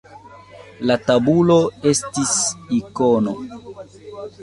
[0.91, 1.59] La tabulo
[1.93, 2.35] estis
[2.81, 3.39] ikono.